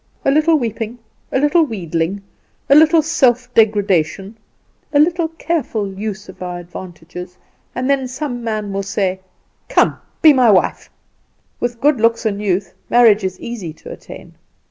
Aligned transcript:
A 0.25 0.31
little 0.31 0.55
weeping, 0.57 0.97
a 1.31 1.37
little 1.37 1.61
wheedling, 1.63 2.23
a 2.71 2.73
little 2.73 3.03
self 3.03 3.53
degradation, 3.53 4.35
a 4.91 4.97
little 4.99 5.27
careful 5.27 5.93
use 5.93 6.27
of 6.27 6.41
our 6.41 6.57
advantages, 6.57 7.37
and 7.75 7.87
then 7.87 8.07
some 8.07 8.43
man 8.43 8.73
will 8.73 8.81
say: 8.81 9.19
"Come, 9.69 9.99
be 10.23 10.33
my 10.33 10.49
wife!" 10.49 10.89
With 11.59 11.79
good 11.79 12.01
looks 12.01 12.25
and 12.25 12.41
youth 12.41 12.73
marriage 12.89 13.23
is 13.23 13.39
easy 13.39 13.73
to 13.73 13.91
attain. 13.91 14.33